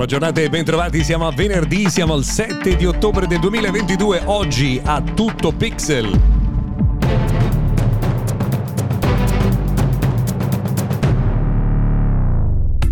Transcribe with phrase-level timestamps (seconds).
[0.00, 4.80] Buona giornata e bentrovati, siamo a venerdì, siamo al 7 di ottobre del 2022, oggi
[4.82, 6.39] a Tutto Pixel.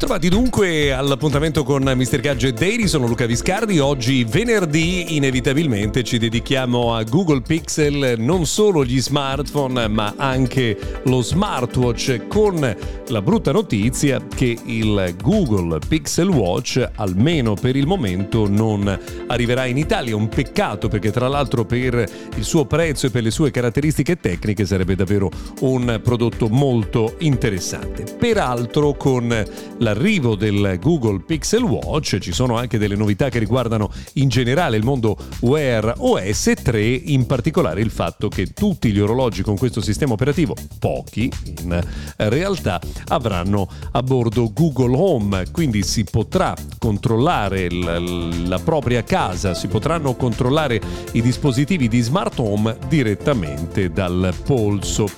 [0.00, 2.20] Bentrovati dunque all'appuntamento con Mr.
[2.20, 8.82] Gadget Daily, sono Luca Viscardi, oggi venerdì inevitabilmente ci dedichiamo a Google Pixel, non solo
[8.82, 12.76] gli smartphone ma anche lo smartwatch con
[13.08, 19.76] la brutta notizia che il Google Pixel Watch almeno per il momento non arriverà in
[19.76, 24.16] Italia, un peccato perché tra l'altro per il suo prezzo e per le sue caratteristiche
[24.16, 25.28] tecniche sarebbe davvero
[25.60, 28.04] un prodotto molto interessante.
[28.18, 29.44] Peraltro con
[29.90, 34.84] l'arrivo del Google Pixel Watch ci sono anche delle novità che riguardano in generale il
[34.84, 40.12] mondo Wear OS 3, in particolare il fatto che tutti gli orologi con questo sistema
[40.12, 41.28] operativo, pochi
[41.62, 41.80] in
[42.16, 50.14] realtà, avranno a bordo Google Home, quindi si potrà controllare la propria casa, si potranno
[50.14, 50.80] controllare
[51.12, 55.08] i dispositivi di smart home direttamente dal polso.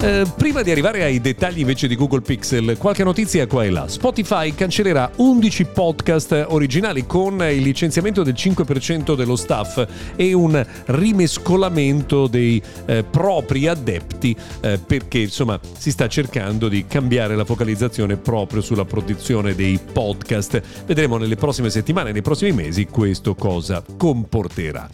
[0.00, 3.88] Eh, prima di arrivare ai dettagli invece di Google Pixel, qualche notizia qua e là.
[3.98, 12.28] Spotify cancellerà 11 podcast originali con il licenziamento del 5% dello staff e un rimescolamento
[12.28, 18.62] dei eh, propri adepti eh, perché insomma si sta cercando di cambiare la focalizzazione proprio
[18.62, 20.62] sulla produzione dei podcast.
[20.86, 24.88] Vedremo nelle prossime settimane, nei prossimi mesi questo cosa comporterà.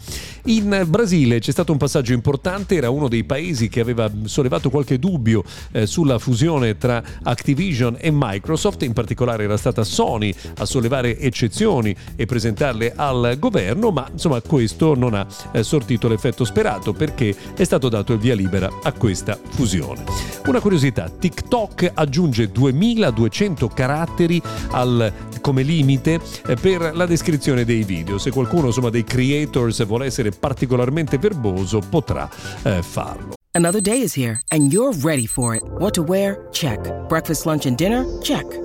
[0.47, 4.97] In Brasile c'è stato un passaggio importante, era uno dei paesi che aveva sollevato qualche
[4.97, 11.19] dubbio eh, sulla fusione tra Activision e Microsoft in particolare era stata Sony a sollevare
[11.19, 17.35] eccezioni e presentarle al governo, ma insomma questo non ha eh, sortito l'effetto sperato perché
[17.55, 20.03] è stato dato il via libera a questa fusione.
[20.45, 24.41] Una curiosità, TikTok aggiunge 2200 caratteri
[24.71, 28.17] al, come limite eh, per la descrizione dei video.
[28.17, 32.29] Se qualcuno insomma dei creators vuole essere particolarmente verboso potrà
[32.63, 33.33] eh, farlo.
[33.55, 35.63] Another day is here and you're ready for it.
[35.79, 36.47] What to wear?
[36.51, 36.79] Check.
[37.07, 38.05] Breakfast, lunch and dinner?
[38.21, 38.64] Check.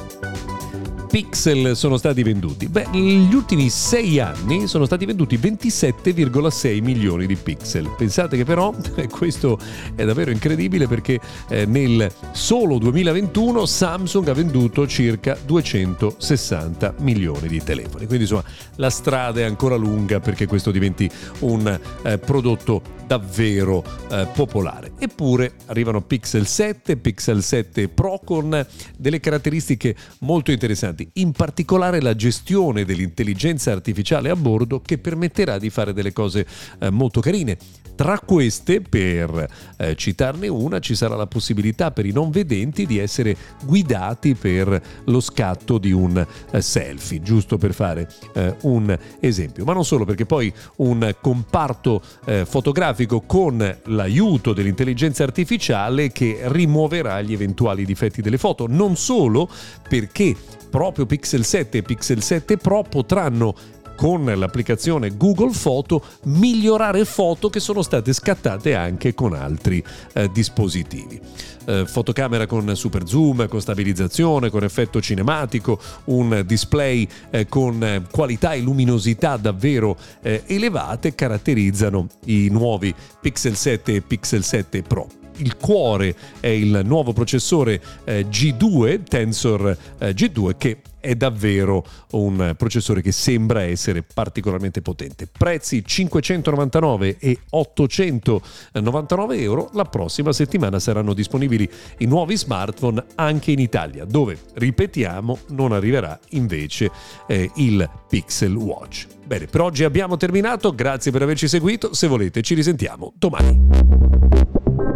[1.11, 2.69] pixel sono stati venduti?
[2.69, 7.93] Beh, negli ultimi sei anni sono stati venduti 27,6 milioni di pixel.
[7.97, 8.73] Pensate che però
[9.11, 9.59] questo
[9.93, 17.61] è davvero incredibile perché eh, nel solo 2021 Samsung ha venduto circa 260 milioni di
[17.61, 18.05] telefoni.
[18.05, 18.45] Quindi insomma
[18.77, 24.93] la strada è ancora lunga perché questo diventi un eh, prodotto davvero eh, popolare.
[24.97, 28.65] Eppure arrivano Pixel 7, Pixel 7 Pro con
[28.97, 35.57] delle caratteristiche molto interessanti importanti, in particolare la gestione dell'intelligenza artificiale a bordo che permetterà
[35.57, 36.45] di fare delle cose
[36.79, 37.57] eh, molto carine.
[37.93, 39.47] Tra queste, per
[39.77, 44.81] eh, citarne una, ci sarà la possibilità per i non vedenti di essere guidati per
[45.05, 49.65] lo scatto di un eh, selfie, giusto per fare eh, un esempio.
[49.65, 57.21] Ma non solo, perché poi un comparto eh, fotografico con l'aiuto dell'intelligenza artificiale che rimuoverà
[57.21, 58.65] gli eventuali difetti delle foto.
[58.67, 59.47] Non solo
[59.87, 60.35] perché
[60.71, 63.55] proprio Pixel 7 e Pixel 7 Pro potranno
[64.01, 69.83] con l'applicazione Google Photo migliorare foto che sono state scattate anche con altri
[70.13, 71.21] eh, dispositivi.
[71.65, 78.01] Eh, fotocamera con super zoom, con stabilizzazione, con effetto cinematico, un display eh, con eh,
[78.09, 85.20] qualità e luminosità davvero eh, elevate caratterizzano i nuovi Pixel 7 e Pixel 7 Pro
[85.41, 92.53] il cuore è il nuovo processore eh, G2, Tensor eh, G2, che è davvero un
[92.55, 95.27] processore che sembra essere particolarmente potente.
[95.27, 99.69] Prezzi 599 e 899 euro.
[99.73, 106.17] La prossima settimana saranno disponibili i nuovi smartphone anche in Italia, dove, ripetiamo, non arriverà
[106.29, 106.91] invece
[107.27, 109.07] eh, il Pixel Watch.
[109.25, 114.90] Bene, per oggi abbiamo terminato, grazie per averci seguito, se volete ci risentiamo domani.